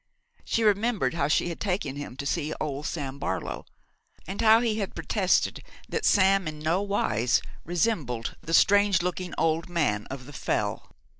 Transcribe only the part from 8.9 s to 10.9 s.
looking old man of the Fell.